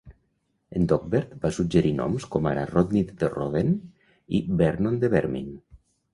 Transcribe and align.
En 0.77 0.87
Dogbert 0.91 1.35
va 1.43 1.51
suggerir 1.57 1.91
noms 1.97 2.25
com 2.37 2.49
ara 2.53 2.63
"Rodney 2.73 3.05
the 3.21 3.31
Rodent" 3.35 3.71
i 4.41 4.43
"Vernon 4.65 4.99
the 5.07 5.13
Vermin". 5.15 5.55